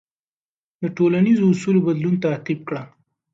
د 0.81 0.83
ټولنیزو 0.97 1.43
اصولو 1.51 1.85
بدلون 1.87 2.15
تعقیب 2.25 2.59
کړه. 2.67 2.83